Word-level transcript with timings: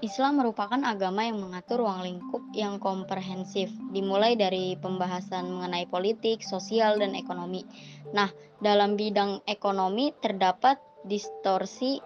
Islam 0.00 0.40
merupakan 0.40 0.80
agama 0.80 1.28
yang 1.28 1.44
mengatur 1.44 1.84
ruang 1.84 2.00
lingkup 2.00 2.40
yang 2.56 2.80
komprehensif, 2.80 3.68
dimulai 3.92 4.32
dari 4.32 4.72
pembahasan 4.80 5.52
mengenai 5.52 5.84
politik, 5.92 6.40
sosial, 6.40 6.96
dan 6.96 7.12
ekonomi. 7.12 7.68
Nah, 8.16 8.32
dalam 8.64 8.96
bidang 8.96 9.44
ekonomi 9.44 10.16
terdapat 10.24 10.80
distorsi 11.04 12.00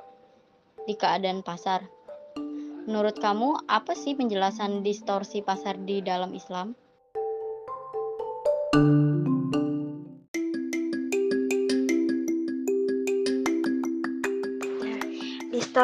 di 0.83 0.95
keadaan 0.99 1.47
pasar. 1.47 1.87
Menurut 2.91 3.23
kamu, 3.23 3.71
apa 3.71 3.95
sih 3.95 4.19
penjelasan 4.19 4.83
distorsi 4.83 5.41
pasar 5.47 5.79
di 5.79 6.03
dalam 6.03 6.35
Islam? 6.35 6.75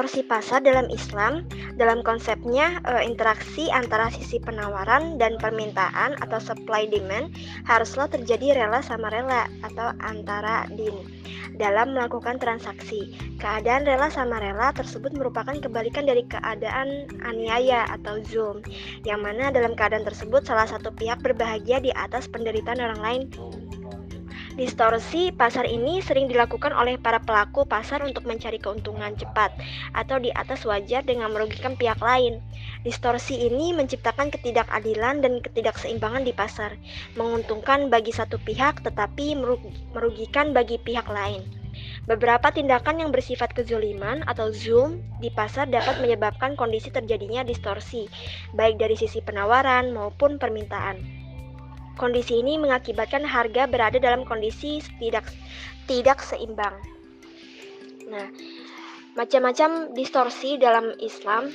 Distorsi 0.00 0.24
pasar 0.24 0.64
dalam 0.64 0.88
Islam, 0.88 1.44
dalam 1.76 2.00
konsepnya 2.00 2.80
e, 2.88 3.04
interaksi 3.04 3.68
antara 3.68 4.08
sisi 4.08 4.40
penawaran 4.40 5.20
dan 5.20 5.36
permintaan 5.36 6.16
atau 6.24 6.40
supply 6.40 6.88
demand 6.88 7.28
haruslah 7.68 8.08
terjadi 8.08 8.64
rela 8.64 8.80
sama 8.80 9.12
rela 9.12 9.44
atau 9.60 9.92
antara 10.00 10.64
din 10.72 10.96
dalam 11.60 11.92
melakukan 11.92 12.40
transaksi. 12.40 13.12
Keadaan 13.36 13.84
rela 13.84 14.08
sama 14.08 14.40
rela 14.40 14.72
tersebut 14.72 15.12
merupakan 15.12 15.60
kebalikan 15.60 16.08
dari 16.08 16.24
keadaan 16.32 17.04
aniaya 17.20 17.84
atau 18.00 18.24
zoom, 18.24 18.64
yang 19.04 19.20
mana 19.20 19.52
dalam 19.52 19.76
keadaan 19.76 20.08
tersebut 20.08 20.48
salah 20.48 20.64
satu 20.64 20.96
pihak 20.96 21.20
berbahagia 21.20 21.76
di 21.76 21.92
atas 21.92 22.24
penderitaan 22.24 22.80
orang 22.80 23.00
lain 23.04 23.22
Distorsi 24.58 25.30
pasar 25.30 25.62
ini 25.62 26.02
sering 26.02 26.26
dilakukan 26.26 26.74
oleh 26.74 26.98
para 26.98 27.22
pelaku 27.22 27.62
pasar 27.62 28.02
untuk 28.02 28.26
mencari 28.26 28.58
keuntungan 28.58 29.14
cepat 29.14 29.54
atau 29.94 30.18
di 30.18 30.34
atas 30.34 30.66
wajar 30.66 31.06
dengan 31.06 31.30
merugikan 31.30 31.78
pihak 31.78 32.02
lain. 32.02 32.42
Distorsi 32.82 33.46
ini 33.46 33.70
menciptakan 33.70 34.34
ketidakadilan 34.34 35.22
dan 35.22 35.38
ketidakseimbangan 35.38 36.26
di 36.26 36.34
pasar, 36.34 36.74
menguntungkan 37.14 37.94
bagi 37.94 38.10
satu 38.10 38.42
pihak 38.42 38.82
tetapi 38.82 39.38
merugikan 39.94 40.50
bagi 40.50 40.82
pihak 40.82 41.06
lain. 41.06 41.46
Beberapa 42.10 42.50
tindakan 42.50 43.06
yang 43.06 43.14
bersifat 43.14 43.54
kezoliman 43.54 44.26
atau 44.26 44.50
zoom 44.50 44.98
di 45.22 45.30
pasar 45.30 45.70
dapat 45.70 46.02
menyebabkan 46.02 46.58
kondisi 46.58 46.90
terjadinya 46.90 47.46
distorsi, 47.46 48.10
baik 48.58 48.82
dari 48.82 48.98
sisi 48.98 49.22
penawaran 49.22 49.94
maupun 49.94 50.42
permintaan. 50.42 51.19
Kondisi 52.00 52.40
ini 52.40 52.56
mengakibatkan 52.56 53.28
harga 53.28 53.68
berada 53.68 54.00
dalam 54.00 54.24
kondisi 54.24 54.80
tidak 54.96 55.28
tidak 55.84 56.24
seimbang. 56.24 56.72
Nah, 58.08 58.32
macam-macam 59.20 59.92
distorsi 59.92 60.56
dalam 60.56 60.96
Islam 60.96 61.52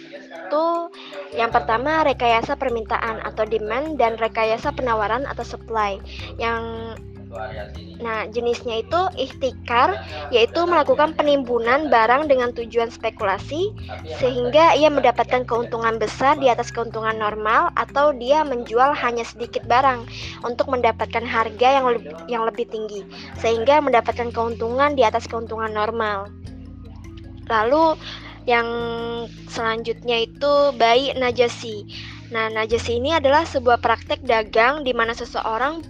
tuh 0.53 0.93
yang 1.33 1.49
pertama 1.49 2.05
rekayasa 2.05 2.53
permintaan 2.61 3.25
atau 3.25 3.41
demand 3.49 3.97
dan 3.97 4.21
rekayasa 4.21 4.69
penawaran 4.69 5.25
atau 5.25 5.41
supply. 5.41 5.97
Yang 6.37 6.61
Nah, 7.95 8.27
jenisnya 8.27 8.83
itu 8.83 9.01
ikhtikar, 9.15 9.95
yaitu 10.27 10.67
melakukan 10.67 11.15
penimbunan 11.15 11.87
barang 11.87 12.27
dengan 12.27 12.51
tujuan 12.51 12.91
spekulasi, 12.91 13.71
sehingga 14.19 14.75
ia 14.75 14.91
mendapatkan 14.91 15.47
keuntungan 15.47 15.95
besar 15.95 16.35
di 16.35 16.51
atas 16.51 16.75
keuntungan 16.75 17.15
normal, 17.15 17.71
atau 17.79 18.11
dia 18.11 18.43
menjual 18.43 18.91
hanya 18.99 19.23
sedikit 19.23 19.63
barang 19.63 20.05
untuk 20.43 20.67
mendapatkan 20.67 21.23
harga 21.23 21.67
yang 21.81 21.87
lebih, 21.87 22.13
yang 22.27 22.43
lebih 22.43 22.67
tinggi, 22.67 23.07
sehingga 23.39 23.79
mendapatkan 23.79 24.29
keuntungan 24.35 24.93
di 24.93 25.07
atas 25.07 25.25
keuntungan 25.31 25.71
normal. 25.71 26.27
Lalu 27.47 27.95
yang 28.45 28.67
selanjutnya 29.49 30.21
itu 30.21 30.53
bayi 30.77 31.17
najasi. 31.17 31.85
Nah, 32.33 32.49
najasi 32.49 32.97
ini 32.97 33.13
adalah 33.13 33.45
sebuah 33.45 33.77
praktek 33.77 34.25
dagang 34.25 34.81
di 34.81 34.97
mana 34.97 35.13
seseorang 35.13 35.85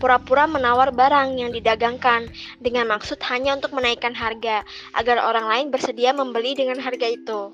pura-pura 0.00 0.48
menawar 0.48 0.88
barang 0.88 1.36
yang 1.36 1.52
didagangkan 1.52 2.32
dengan 2.64 2.88
maksud 2.88 3.20
hanya 3.28 3.56
untuk 3.60 3.76
menaikkan 3.76 4.16
harga 4.16 4.64
agar 4.96 5.20
orang 5.20 5.46
lain 5.48 5.66
bersedia 5.68 6.16
membeli 6.16 6.56
dengan 6.56 6.80
harga 6.80 7.04
itu. 7.04 7.52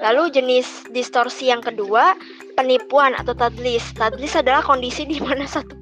Lalu 0.00 0.32
jenis 0.32 0.88
distorsi 0.90 1.52
yang 1.52 1.60
kedua, 1.60 2.16
penipuan 2.56 3.12
atau 3.12 3.36
tadlis. 3.36 3.84
Tadlis 3.94 4.32
adalah 4.36 4.64
kondisi 4.64 5.04
di 5.04 5.20
mana 5.20 5.44
satu 5.44 5.76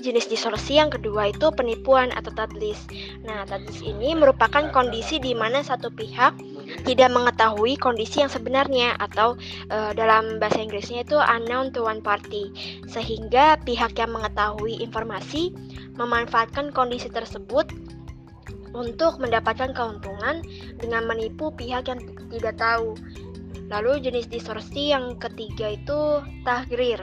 jenis 0.00 0.26
distorsi 0.26 0.80
yang 0.80 0.88
kedua 0.88 1.30
itu 1.30 1.52
penipuan 1.52 2.10
atau 2.16 2.32
tadlis. 2.32 2.80
Nah, 3.22 3.44
tadlis 3.44 3.84
ini 3.84 4.16
merupakan 4.16 4.72
kondisi 4.72 5.20
di 5.20 5.36
mana 5.36 5.60
satu 5.60 5.92
pihak 5.92 6.34
tidak 6.88 7.10
mengetahui 7.12 7.76
kondisi 7.76 8.24
yang 8.24 8.32
sebenarnya 8.32 8.96
atau 8.98 9.36
e, 9.68 9.78
dalam 9.94 10.40
bahasa 10.40 10.64
Inggrisnya 10.64 11.04
itu 11.04 11.20
unknown 11.20 11.70
to 11.70 11.84
one 11.84 12.00
party. 12.00 12.50
Sehingga 12.88 13.60
pihak 13.62 13.94
yang 14.00 14.16
mengetahui 14.16 14.80
informasi 14.80 15.52
memanfaatkan 16.00 16.72
kondisi 16.72 17.12
tersebut 17.12 17.68
untuk 18.72 19.18
mendapatkan 19.18 19.74
keuntungan 19.74 20.40
dengan 20.78 21.04
menipu 21.04 21.50
pihak 21.52 21.90
yang 21.90 22.00
tidak 22.30 22.56
tahu. 22.56 22.94
Lalu 23.70 24.02
jenis 24.02 24.26
distorsi 24.26 24.90
yang 24.90 25.14
ketiga 25.22 25.78
itu 25.78 26.22
tahgrir. 26.42 26.98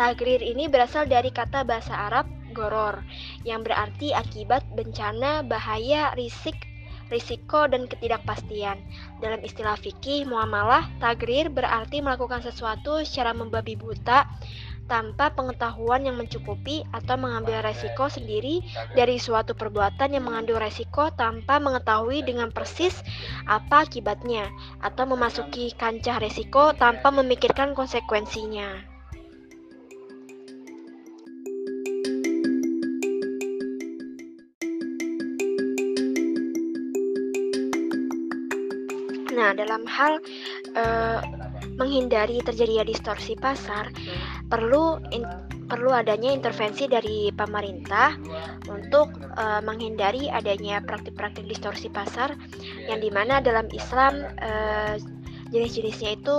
Tahgrir 0.00 0.40
ini 0.40 0.64
berasal 0.64 1.04
dari 1.04 1.28
kata 1.28 1.60
bahasa 1.60 1.92
Arab 2.08 2.24
goror 2.56 3.04
yang 3.44 3.60
berarti 3.60 4.16
akibat 4.16 4.64
bencana, 4.72 5.44
bahaya, 5.44 6.16
risik, 6.16 6.56
risiko 7.12 7.68
dan 7.70 7.86
ketidakpastian. 7.86 8.80
Dalam 9.20 9.44
istilah 9.44 9.76
fikih 9.76 10.26
muamalah, 10.26 10.88
tagrir 10.98 11.52
berarti 11.52 12.00
melakukan 12.00 12.40
sesuatu 12.42 13.04
secara 13.04 13.36
membabi 13.36 13.76
buta 13.78 14.26
tanpa 14.86 15.34
pengetahuan 15.34 16.06
yang 16.06 16.14
mencukupi 16.14 16.86
atau 16.94 17.18
mengambil 17.18 17.58
resiko 17.58 18.06
sendiri 18.06 18.62
dari 18.94 19.18
suatu 19.18 19.52
perbuatan 19.52 20.14
yang 20.14 20.24
mengandung 20.24 20.62
resiko 20.62 21.10
tanpa 21.10 21.58
mengetahui 21.58 22.22
dengan 22.22 22.54
persis 22.54 22.94
apa 23.50 23.82
akibatnya 23.82 24.46
atau 24.78 25.04
memasuki 25.10 25.74
kancah 25.74 26.22
resiko 26.22 26.70
tanpa 26.78 27.10
memikirkan 27.10 27.74
konsekuensinya. 27.74 28.95
Nah, 39.36 39.52
dalam 39.52 39.84
hal 39.84 40.16
uh, 40.72 41.20
menghindari 41.76 42.40
terjadinya 42.40 42.88
distorsi 42.88 43.36
pasar, 43.36 43.92
perlu 44.48 44.96
in, 45.12 45.28
perlu 45.68 45.92
adanya 45.92 46.32
intervensi 46.32 46.88
dari 46.88 47.28
pemerintah 47.36 48.16
untuk 48.72 49.12
uh, 49.36 49.60
menghindari 49.60 50.32
adanya 50.32 50.80
praktik-praktik 50.80 51.44
distorsi 51.44 51.92
pasar 51.92 52.32
yang 52.88 53.04
di 53.04 53.12
mana 53.12 53.44
dalam 53.44 53.68
Islam 53.76 54.24
uh, 54.40 54.96
jenis-jenisnya 55.50 56.18
itu 56.18 56.38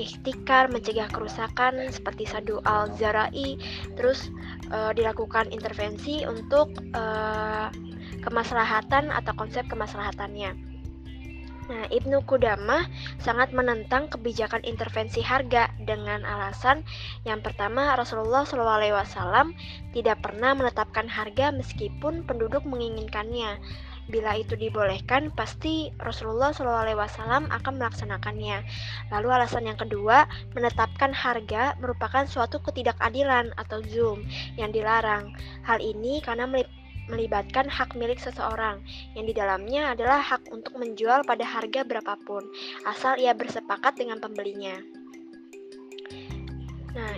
ikhtikar 0.00 0.66
mencegah 0.70 1.06
kerusakan 1.10 1.90
seperti 1.94 2.26
sadu 2.26 2.58
al 2.66 2.90
zarai 2.98 3.54
terus 3.94 4.30
uh, 4.74 4.90
dilakukan 4.94 5.46
intervensi 5.54 6.26
untuk 6.26 6.74
uh, 6.94 7.70
kemaslahatan 8.22 9.14
atau 9.14 9.32
konsep 9.38 9.62
kemaslahatannya 9.70 10.67
Nah, 11.68 11.84
Ibnu 11.92 12.24
Qudamah 12.24 12.88
sangat 13.20 13.52
menentang 13.52 14.08
kebijakan 14.08 14.64
intervensi 14.64 15.20
harga 15.20 15.68
dengan 15.84 16.24
alasan 16.24 16.80
yang 17.28 17.44
pertama 17.44 17.92
Rasulullah 17.92 18.48
SAW 18.48 19.52
tidak 19.92 20.24
pernah 20.24 20.56
menetapkan 20.56 21.04
harga 21.04 21.52
meskipun 21.52 22.24
penduduk 22.24 22.64
menginginkannya. 22.64 23.60
Bila 24.08 24.40
itu 24.40 24.56
dibolehkan, 24.56 25.28
pasti 25.36 25.92
Rasulullah 26.00 26.56
SAW 26.56 27.44
akan 27.52 27.74
melaksanakannya. 27.76 28.64
Lalu 29.12 29.28
alasan 29.28 29.68
yang 29.68 29.76
kedua, 29.76 30.24
menetapkan 30.56 31.12
harga 31.12 31.76
merupakan 31.76 32.24
suatu 32.24 32.56
ketidakadilan 32.64 33.52
atau 33.60 33.84
zoom 33.84 34.24
yang 34.56 34.72
dilarang. 34.72 35.36
Hal 35.68 35.84
ini 35.84 36.24
karena 36.24 36.48
melibatkan 37.08 37.66
hak 37.68 37.96
milik 37.96 38.20
seseorang, 38.20 38.80
yang 39.16 39.24
di 39.24 39.34
dalamnya 39.34 39.92
adalah 39.96 40.20
hak 40.20 40.48
untuk 40.52 40.76
menjual 40.76 41.24
pada 41.24 41.44
harga 41.44 41.84
berapapun, 41.84 42.44
asal 42.84 43.16
ia 43.16 43.32
bersepakat 43.32 43.96
dengan 43.96 44.20
pembelinya. 44.20 44.76
Nah, 46.96 47.16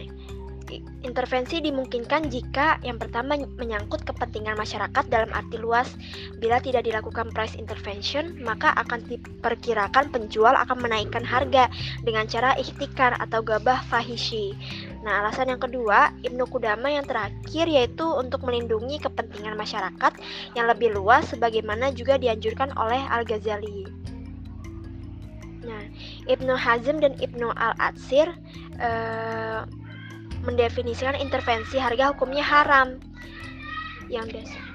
intervensi 1.03 1.59
dimungkinkan 1.59 2.31
jika 2.31 2.79
yang 2.87 3.01
pertama 3.01 3.35
menyangkut 3.59 4.07
kepentingan 4.07 4.55
masyarakat 4.55 5.05
dalam 5.11 5.31
arti 5.35 5.59
luas. 5.59 5.91
Bila 6.39 6.63
tidak 6.63 6.87
dilakukan 6.87 7.35
price 7.35 7.59
intervention, 7.59 8.39
maka 8.45 8.71
akan 8.79 9.03
diperkirakan 9.09 10.15
penjual 10.15 10.55
akan 10.55 10.79
menaikkan 10.79 11.27
harga 11.27 11.67
dengan 12.07 12.29
cara 12.31 12.55
ikhtikar 12.55 13.19
atau 13.19 13.43
gabah 13.43 13.83
fahishi. 13.91 14.55
Nah, 15.01 15.25
alasan 15.25 15.49
yang 15.49 15.61
kedua, 15.61 16.13
Ibnu 16.21 16.45
Kudama 16.53 16.93
yang 16.93 17.09
terakhir 17.09 17.65
yaitu 17.65 18.05
untuk 18.05 18.45
melindungi 18.45 19.01
kepentingan 19.01 19.57
masyarakat 19.57 20.13
yang 20.53 20.69
lebih 20.69 20.93
luas 20.93 21.25
sebagaimana 21.33 21.89
juga 21.97 22.21
dianjurkan 22.21 22.77
oleh 22.77 23.01
Al-Ghazali. 23.09 23.89
Nah, 25.65 25.83
Ibnu 26.29 26.53
Hazm 26.53 27.01
dan 27.01 27.17
Ibnu 27.17 27.49
Al-Atsir 27.49 28.29
eh, 28.77 29.61
mendefinisikan 30.45 31.17
intervensi 31.17 31.81
harga 31.81 32.13
hukumnya 32.13 32.45
haram. 32.45 33.01
Yang 34.13 34.43
dasar 34.43 34.70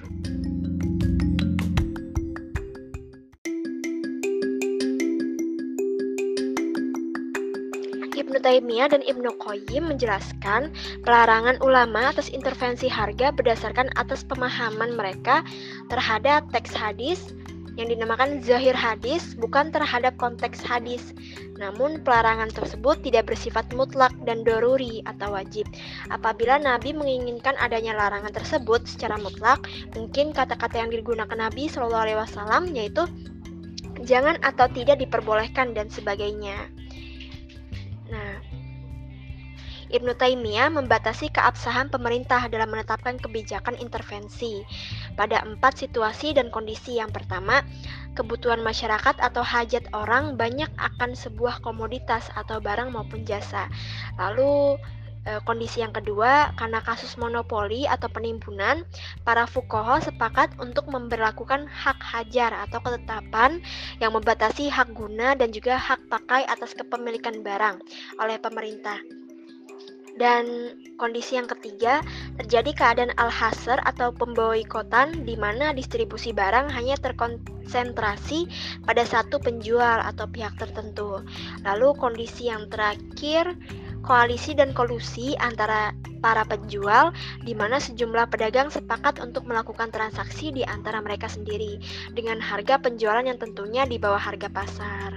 Taimiyah 8.45 8.93
dan 8.93 9.01
Ibnu 9.01 9.41
Qayyim 9.41 9.89
menjelaskan 9.89 10.69
pelarangan 11.01 11.57
ulama 11.65 12.13
atas 12.13 12.29
intervensi 12.29 12.85
harga 12.85 13.33
berdasarkan 13.33 13.89
atas 13.97 14.21
pemahaman 14.21 14.93
mereka 14.93 15.41
terhadap 15.89 16.45
teks 16.53 16.69
hadis 16.77 17.33
yang 17.75 17.91
dinamakan 17.91 18.39
zahir 18.39 18.77
hadis 18.77 19.35
bukan 19.35 19.73
terhadap 19.73 20.15
konteks 20.21 20.63
hadis. 20.63 21.11
Namun 21.55 22.03
pelarangan 22.03 22.51
tersebut 22.51 23.03
tidak 23.03 23.31
bersifat 23.31 23.67
mutlak 23.75 24.11
dan 24.23 24.43
doruri 24.43 25.03
atau 25.07 25.35
wajib. 25.35 25.67
Apabila 26.11 26.59
Nabi 26.59 26.95
menginginkan 26.95 27.55
adanya 27.59 27.95
larangan 27.95 28.31
tersebut 28.31 28.87
secara 28.87 29.19
mutlak, 29.19 29.63
mungkin 29.95 30.31
kata-kata 30.31 30.85
yang 30.85 30.91
digunakan 30.91 31.35
Nabi 31.35 31.67
Shallallahu 31.67 32.05
Alaihi 32.11 32.19
Wasallam 32.19 32.63
yaitu 32.77 33.03
jangan 34.03 34.39
atau 34.43 34.67
tidak 34.71 34.99
diperbolehkan 34.99 35.75
dan 35.75 35.87
sebagainya. 35.87 36.67
Ibnu 39.95 40.11
Taimiyah 40.19 40.67
membatasi 40.75 41.31
keabsahan 41.31 41.87
pemerintah 41.87 42.51
dalam 42.51 42.67
menetapkan 42.67 43.15
kebijakan 43.15 43.79
intervensi 43.79 44.59
pada 45.15 45.39
empat 45.47 45.87
situasi 45.87 46.35
dan 46.35 46.51
kondisi. 46.51 46.99
Yang 46.99 47.23
pertama, 47.23 47.63
kebutuhan 48.11 48.59
masyarakat 48.59 49.15
atau 49.23 49.39
hajat 49.39 49.87
orang 49.95 50.35
banyak 50.35 50.67
akan 50.75 51.15
sebuah 51.15 51.63
komoditas 51.63 52.27
atau 52.35 52.59
barang 52.59 52.91
maupun 52.91 53.23
jasa. 53.23 53.71
Lalu 54.19 54.75
e, 55.23 55.39
kondisi 55.47 55.79
yang 55.79 55.95
kedua, 55.95 56.51
karena 56.59 56.83
kasus 56.83 57.15
monopoli 57.15 57.87
atau 57.87 58.11
penimbunan, 58.11 58.83
para 59.23 59.47
fukoho 59.47 60.03
sepakat 60.03 60.59
untuk 60.59 60.91
memperlakukan 60.91 61.71
hak 61.71 62.03
hajar 62.03 62.51
atau 62.67 62.83
ketetapan 62.83 63.63
yang 64.03 64.11
membatasi 64.11 64.67
hak 64.67 64.91
guna 64.91 65.39
dan 65.39 65.55
juga 65.55 65.79
hak 65.79 66.11
pakai 66.11 66.43
atas 66.51 66.75
kepemilikan 66.75 67.39
barang 67.39 67.79
oleh 68.19 68.35
pemerintah. 68.43 69.24
Dan 70.15 70.71
kondisi 70.95 71.35
yang 71.35 71.51
ketiga, 71.51 71.99
terjadi 72.39 72.71
keadaan 72.71 73.11
al-hasr 73.19 73.83
atau 73.83 74.15
pemboikotan 74.15 75.27
di 75.27 75.35
mana 75.35 75.75
distribusi 75.75 76.31
barang 76.31 76.71
hanya 76.71 76.95
terkonsentrasi 76.95 78.47
pada 78.87 79.03
satu 79.03 79.43
penjual 79.43 79.99
atau 79.99 80.23
pihak 80.31 80.55
tertentu. 80.55 81.19
Lalu 81.67 81.99
kondisi 81.99 82.47
yang 82.47 82.71
terakhir, 82.71 83.59
koalisi 84.07 84.55
dan 84.55 84.71
kolusi 84.71 85.35
antara 85.35 85.91
para 86.23 86.47
penjual 86.47 87.11
di 87.43 87.51
mana 87.51 87.81
sejumlah 87.81 88.31
pedagang 88.31 88.71
sepakat 88.71 89.19
untuk 89.19 89.43
melakukan 89.43 89.91
transaksi 89.91 90.55
di 90.55 90.63
antara 90.63 91.03
mereka 91.03 91.27
sendiri 91.27 91.81
dengan 92.15 92.39
harga 92.39 92.79
penjualan 92.79 93.25
yang 93.25 93.35
tentunya 93.35 93.83
di 93.83 93.99
bawah 93.99 94.21
harga 94.21 94.47
pasar. 94.47 95.11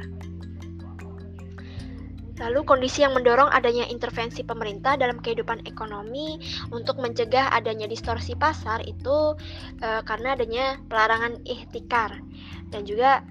Lalu 2.39 2.61
kondisi 2.63 3.03
yang 3.03 3.15
mendorong 3.15 3.51
adanya 3.51 3.87
intervensi 3.91 4.47
pemerintah 4.47 4.95
dalam 4.95 5.19
kehidupan 5.19 5.67
ekonomi 5.67 6.39
untuk 6.71 7.03
mencegah 7.03 7.51
adanya 7.51 7.91
distorsi 7.91 8.39
pasar 8.39 8.83
itu 8.87 9.35
e, 9.83 9.89
karena 10.07 10.39
adanya 10.39 10.79
pelarangan 10.87 11.43
ihtikar 11.43 12.19
dan 12.69 12.85
juga 12.85 13.25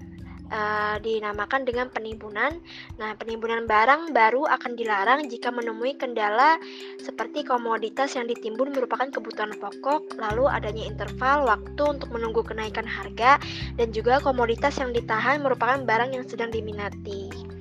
uh, 0.52 0.96
dinamakan 1.00 1.64
dengan 1.64 1.88
penimbunan. 1.92 2.60
Nah, 2.96 3.14
penimbunan 3.16 3.68
barang 3.68 4.12
baru 4.12 4.48
akan 4.48 4.74
dilarang 4.74 5.28
jika 5.28 5.52
menemui 5.52 5.96
kendala 5.96 6.56
seperti 7.00 7.44
komoditas 7.44 8.16
yang 8.16 8.26
ditimbun 8.28 8.72
merupakan 8.72 9.08
kebutuhan 9.08 9.54
pokok, 9.56 10.18
lalu 10.18 10.48
adanya 10.48 10.88
interval 10.88 11.48
waktu 11.48 11.82
untuk 11.84 12.08
menunggu 12.12 12.42
kenaikan 12.44 12.88
harga, 12.88 13.38
dan 13.76 13.88
juga 13.92 14.20
komoditas 14.20 14.76
yang 14.80 14.90
ditahan 14.92 15.40
merupakan 15.40 15.80
barang 15.84 16.16
yang 16.16 16.24
sedang 16.26 16.50
diminati. 16.52 17.57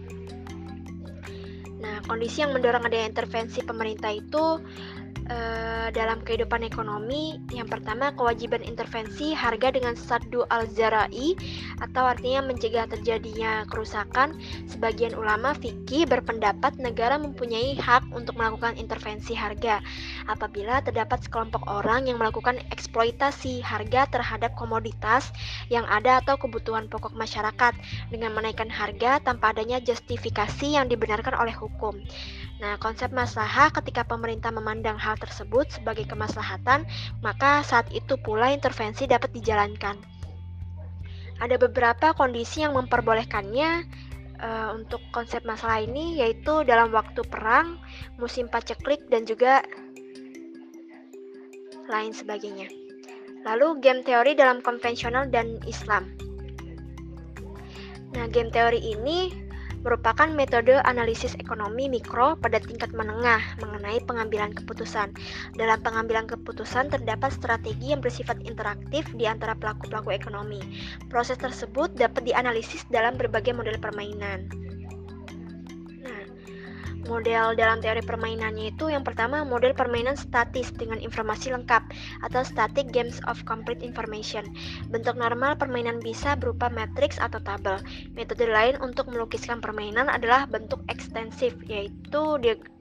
Kondisi 2.08 2.40
yang 2.40 2.56
mendorong 2.56 2.88
adanya 2.88 3.12
intervensi 3.12 3.60
pemerintah 3.62 4.16
itu 4.16 4.64
uh, 5.28 5.88
dalam 5.92 6.24
kehidupan 6.24 6.64
ekonomi 6.64 7.40
yang 7.52 7.68
pertama 7.68 8.12
kewajiban 8.16 8.64
intervensi 8.64 9.32
harga 9.32 9.72
dengan 9.72 9.96
saddu 9.96 10.44
al-zarai 10.52 11.36
atau 11.84 12.04
artinya 12.08 12.44
mencegah 12.44 12.88
terjadinya 12.88 13.68
kerusakan 13.68 14.40
sebagian 14.68 15.16
ulama 15.16 15.56
fikih 15.56 16.08
berpendapat 16.08 16.80
negara 16.80 17.20
mempunyai 17.20 17.76
hak 17.78 18.08
untuk 18.16 18.36
melakukan 18.40 18.76
intervensi 18.80 19.36
harga 19.36 19.84
apabila 20.28 20.84
terdapat 20.84 21.24
sekelompok 21.24 21.64
orang 21.68 22.08
yang 22.08 22.20
melakukan 22.20 22.60
eksploitasi 22.72 23.64
harga 23.64 24.08
terhadap 24.12 24.56
komoditas 24.56 25.32
yang 25.68 25.84
ada 25.88 26.24
atau 26.24 26.40
kebutuhan 26.40 26.88
pokok 26.88 27.16
masyarakat 27.16 27.74
dengan 28.12 28.32
menaikkan 28.36 28.72
harga 28.72 29.20
tanpa 29.24 29.52
adanya 29.52 29.80
justifikasi 29.84 30.78
yang 30.78 30.88
dibenarkan 30.88 31.36
oleh 31.36 31.56
hukum. 31.56 31.96
Nah, 32.58 32.74
konsep 32.82 33.14
maslahah 33.14 33.70
ketika 33.70 34.02
pemerintah 34.02 34.50
memandang 34.50 34.98
hal 34.98 35.14
tersebut 35.18 35.70
sebagai 35.74 36.06
kemaslahatan, 36.06 36.86
maka 37.20 37.62
saat 37.66 37.90
itu 37.94 38.16
pula 38.22 38.54
intervensi 38.54 39.10
dapat 39.10 39.34
dijalankan. 39.34 39.98
Ada 41.38 41.62
beberapa 41.62 42.18
kondisi 42.18 42.66
yang 42.66 42.74
memperbolehkannya 42.74 43.86
uh, 44.42 44.70
untuk 44.74 45.02
konsep 45.14 45.46
masalah 45.46 45.82
ini 45.86 46.18
yaitu 46.18 46.66
dalam 46.66 46.90
waktu 46.90 47.22
perang, 47.26 47.78
musim 48.18 48.50
paceklik 48.50 49.06
dan 49.10 49.26
juga 49.26 49.62
lain 51.88 52.12
sebagainya. 52.12 52.70
Lalu 53.46 53.80
game 53.80 54.02
teori 54.04 54.34
dalam 54.34 54.60
konvensional 54.60 55.30
dan 55.30 55.62
Islam. 55.70 56.10
Nah, 58.18 58.26
game 58.34 58.50
teori 58.50 58.82
ini 58.82 59.47
merupakan 59.82 60.30
metode 60.30 60.78
analisis 60.86 61.34
ekonomi 61.38 61.90
mikro 61.90 62.38
pada 62.38 62.62
tingkat 62.62 62.94
menengah 62.94 63.42
mengenai 63.62 64.02
pengambilan 64.06 64.54
keputusan. 64.54 65.14
Dalam 65.58 65.80
pengambilan 65.82 66.26
keputusan 66.30 66.94
terdapat 66.94 67.34
strategi 67.34 67.94
yang 67.94 68.02
bersifat 68.02 68.42
interaktif 68.46 69.10
di 69.14 69.26
antara 69.26 69.58
pelaku-pelaku 69.58 70.14
ekonomi. 70.14 70.62
Proses 71.08 71.38
tersebut 71.38 71.94
dapat 71.98 72.26
dianalisis 72.26 72.86
dalam 72.90 73.18
berbagai 73.18 73.54
model 73.54 73.78
permainan 73.80 74.67
model 77.08 77.56
dalam 77.56 77.80
teori 77.80 78.04
permainannya 78.04 78.76
itu 78.76 78.92
yang 78.92 79.02
pertama 79.02 79.42
model 79.42 79.74
permainan 79.74 80.20
statis 80.20 80.70
dengan 80.76 81.00
informasi 81.00 81.56
lengkap 81.56 81.84
atau 82.28 82.42
static 82.44 82.92
games 82.92 83.18
of 83.26 83.40
complete 83.48 83.82
information. 83.82 84.46
Bentuk 84.92 85.16
normal 85.16 85.56
permainan 85.56 86.04
bisa 86.04 86.36
berupa 86.36 86.68
matriks 86.70 87.18
atau 87.18 87.42
tabel. 87.42 87.80
Metode 88.14 88.46
lain 88.46 88.76
untuk 88.84 89.10
melukiskan 89.10 89.64
permainan 89.64 90.12
adalah 90.12 90.46
bentuk 90.46 90.84
ekstensif 90.92 91.56
yaitu 91.66 92.38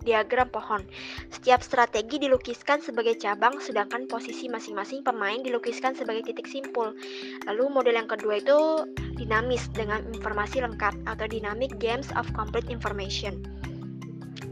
diagram 0.06 0.50
pohon. 0.50 0.82
Setiap 1.30 1.64
strategi 1.64 2.22
dilukiskan 2.22 2.82
sebagai 2.82 3.18
cabang 3.18 3.58
sedangkan 3.58 4.06
posisi 4.06 4.46
masing-masing 4.46 5.02
pemain 5.02 5.40
dilukiskan 5.42 5.96
sebagai 5.96 6.30
titik 6.30 6.46
simpul. 6.46 6.92
Lalu 7.48 7.64
model 7.72 7.94
yang 7.96 8.10
kedua 8.10 8.38
itu 8.42 8.86
dinamis 9.16 9.66
dengan 9.72 10.04
informasi 10.12 10.60
lengkap 10.60 10.94
atau 11.08 11.26
dynamic 11.26 11.74
games 11.80 12.12
of 12.14 12.28
complete 12.36 12.68
information. 12.68 13.55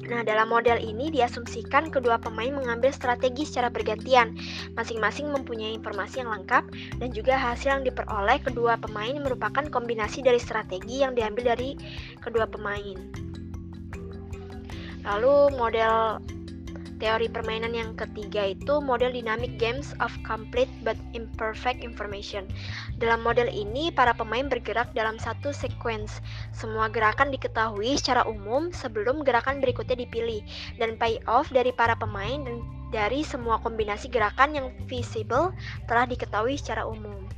Nah, 0.04 0.20
dalam 0.20 0.52
model 0.52 0.76
ini 0.80 1.08
diasumsikan 1.08 1.88
kedua 1.88 2.20
pemain 2.20 2.52
mengambil 2.52 2.92
strategi 2.92 3.48
secara 3.48 3.72
bergantian. 3.72 4.36
Masing-masing 4.76 5.32
mempunyai 5.32 5.72
informasi 5.72 6.20
yang 6.20 6.30
lengkap 6.32 6.64
dan 7.00 7.08
juga 7.12 7.40
hasil 7.40 7.80
yang 7.80 7.84
diperoleh 7.88 8.36
kedua 8.44 8.76
pemain 8.76 9.16
merupakan 9.16 9.64
kombinasi 9.72 10.20
dari 10.20 10.36
strategi 10.36 11.00
yang 11.00 11.16
diambil 11.16 11.56
dari 11.56 11.76
kedua 12.20 12.44
pemain. 12.44 12.96
Lalu 15.04 15.52
model 15.56 16.20
Teori 17.04 17.28
permainan 17.28 17.76
yang 17.76 17.92
ketiga 18.00 18.56
itu 18.56 18.80
model 18.80 19.12
dynamic 19.12 19.60
games 19.60 19.92
of 20.00 20.08
complete 20.24 20.72
but 20.80 20.96
imperfect 21.12 21.84
information. 21.84 22.48
Dalam 22.96 23.20
model 23.20 23.44
ini, 23.44 23.92
para 23.92 24.16
pemain 24.16 24.48
bergerak 24.48 24.88
dalam 24.96 25.20
satu 25.20 25.52
sequence. 25.52 26.24
Semua 26.56 26.88
gerakan 26.88 27.28
diketahui 27.28 28.00
secara 28.00 28.24
umum 28.24 28.72
sebelum 28.72 29.20
gerakan 29.20 29.60
berikutnya 29.60 30.00
dipilih, 30.00 30.40
dan 30.80 30.96
payoff 30.96 31.52
dari 31.52 31.76
para 31.76 31.92
pemain 31.92 32.40
dan 32.40 32.64
dari 32.88 33.20
semua 33.20 33.60
kombinasi 33.60 34.08
gerakan 34.08 34.56
yang 34.56 34.72
visible 34.88 35.52
telah 35.84 36.08
diketahui 36.08 36.56
secara 36.56 36.88
umum. 36.88 37.28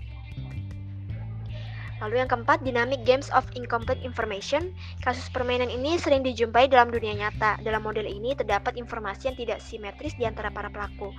Lalu 2.04 2.20
yang 2.20 2.28
keempat, 2.28 2.60
dynamic 2.60 3.02
games 3.08 3.32
of 3.32 3.48
incomplete 3.56 4.00
information. 4.04 4.76
Kasus 5.00 5.32
permainan 5.32 5.72
ini 5.72 5.96
sering 5.96 6.20
dijumpai 6.20 6.68
dalam 6.68 6.92
dunia 6.92 7.16
nyata. 7.16 7.56
Dalam 7.64 7.80
model 7.80 8.04
ini 8.04 8.36
terdapat 8.36 8.76
informasi 8.76 9.32
yang 9.32 9.36
tidak 9.36 9.58
simetris 9.64 10.12
di 10.20 10.28
antara 10.28 10.52
para 10.52 10.68
pelaku. 10.68 11.12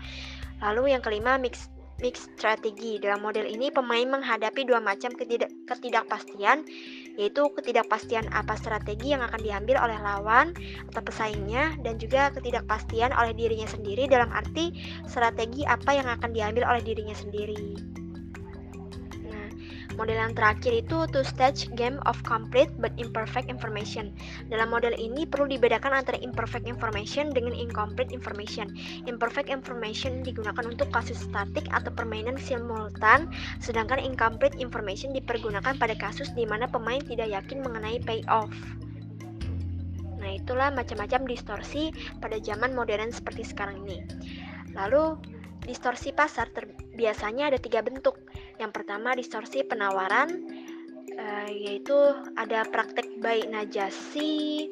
Lalu 0.61 0.93
yang 0.93 1.01
kelima, 1.01 1.41
mix 1.41 1.69
mix 1.97 2.29
strategi. 2.37 3.01
Dalam 3.01 3.25
model 3.25 3.49
ini 3.49 3.73
pemain 3.73 4.05
menghadapi 4.05 4.69
dua 4.69 4.77
macam 4.77 5.09
ketidak 5.17 5.49
ketidakpastian, 5.65 6.61
yaitu 7.17 7.49
ketidakpastian 7.57 8.29
apa 8.33 8.53
strategi 8.53 9.17
yang 9.17 9.25
akan 9.25 9.41
diambil 9.41 9.81
oleh 9.81 9.97
lawan 9.97 10.53
atau 10.93 11.01
pesaingnya 11.01 11.73
dan 11.81 11.97
juga 11.97 12.29
ketidakpastian 12.33 13.13
oleh 13.17 13.33
dirinya 13.33 13.65
sendiri 13.65 14.05
dalam 14.05 14.29
arti 14.29 14.73
strategi 15.09 15.65
apa 15.65 15.97
yang 15.97 16.05
akan 16.05 16.29
diambil 16.33 16.69
oleh 16.69 16.85
dirinya 16.85 17.17
sendiri. 17.17 17.96
Model 19.97 20.13
yang 20.13 20.37
terakhir 20.37 20.77
itu 20.77 21.09
two-stage 21.09 21.73
game 21.73 21.97
of 22.05 22.21
complete 22.21 22.69
but 22.77 22.93
imperfect 23.01 23.49
information. 23.49 24.13
Dalam 24.45 24.69
model 24.69 24.93
ini 24.93 25.25
perlu 25.25 25.49
dibedakan 25.49 25.89
antara 25.89 26.21
imperfect 26.21 26.69
information 26.69 27.33
dengan 27.33 27.57
incomplete 27.57 28.13
information. 28.13 28.77
Imperfect 29.09 29.49
information 29.49 30.21
digunakan 30.21 30.61
untuk 30.69 30.93
kasus 30.93 31.17
statik 31.17 31.65
atau 31.73 31.89
permainan 31.89 32.37
simultan, 32.37 33.33
sedangkan 33.57 33.97
incomplete 33.97 34.53
information 34.61 35.17
dipergunakan 35.17 35.73
pada 35.81 35.97
kasus 35.97 36.29
di 36.37 36.45
mana 36.45 36.69
pemain 36.69 37.01
tidak 37.01 37.33
yakin 37.33 37.65
mengenai 37.65 37.97
payoff. 38.05 38.53
Nah, 40.21 40.29
itulah 40.37 40.69
macam-macam 40.69 41.25
distorsi 41.25 41.89
pada 42.21 42.37
zaman 42.37 42.77
modern 42.77 43.09
seperti 43.09 43.49
sekarang 43.49 43.81
ini. 43.89 44.05
Lalu, 44.77 45.17
distorsi 45.65 46.13
pasar 46.13 46.53
biasanya 46.97 47.53
ada 47.53 47.61
tiga 47.61 47.85
bentuk. 47.85 48.17
Yang 48.57 48.81
pertama 48.81 49.13
distorsi 49.13 49.61
penawaran, 49.61 50.49
uh, 51.13 51.49
yaitu 51.53 51.95
ada 52.33 52.65
praktek 52.65 53.21
baik 53.21 53.47
najasi, 53.53 54.67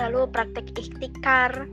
lalu 0.00 0.24
praktek 0.32 0.72
ikhtikar, 0.74 1.68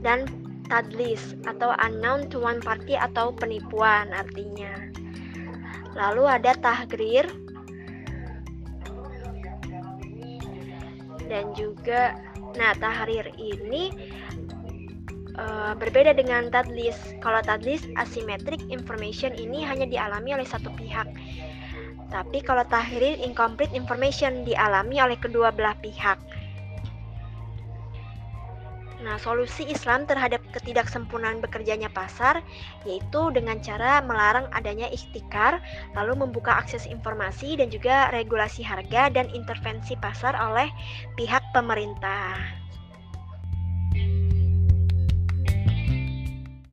dan 0.00 0.24
tadlis 0.72 1.36
atau 1.44 1.76
unknown 1.84 2.30
to 2.32 2.40
one 2.40 2.62
party 2.64 2.96
atau 2.96 3.34
penipuan 3.36 4.08
artinya. 4.16 4.88
Lalu 5.98 6.24
ada 6.30 6.56
tahgrir 6.56 7.26
dan 11.26 11.54
juga 11.54 12.18
nah 12.58 12.74
tahrir 12.74 13.30
ini 13.38 13.94
Uh, 15.40 15.72
berbeda 15.72 16.12
dengan 16.12 16.52
tadlis. 16.52 17.00
Kalau 17.24 17.40
tadlis 17.40 17.80
asymmetric 17.96 18.60
information 18.68 19.32
ini 19.32 19.64
hanya 19.64 19.88
dialami 19.88 20.36
oleh 20.36 20.44
satu 20.44 20.68
pihak. 20.76 21.08
Tapi 22.12 22.44
kalau 22.44 22.60
tahrir 22.68 23.16
incomplete 23.24 23.72
information 23.72 24.44
dialami 24.44 25.00
oleh 25.00 25.16
kedua 25.16 25.48
belah 25.48 25.72
pihak. 25.80 26.20
Nah, 29.00 29.16
solusi 29.16 29.64
Islam 29.64 30.04
terhadap 30.04 30.44
ketidaksempurnaan 30.52 31.40
bekerjanya 31.40 31.88
pasar 31.88 32.44
yaitu 32.84 33.32
dengan 33.32 33.56
cara 33.64 34.04
melarang 34.04 34.44
adanya 34.52 34.92
ikhtikar, 34.92 35.64
lalu 35.96 36.20
membuka 36.20 36.52
akses 36.52 36.84
informasi 36.84 37.56
dan 37.56 37.72
juga 37.72 38.12
regulasi 38.12 38.60
harga 38.60 39.08
dan 39.08 39.32
intervensi 39.32 39.96
pasar 39.96 40.36
oleh 40.36 40.68
pihak 41.16 41.40
pemerintah. 41.56 42.59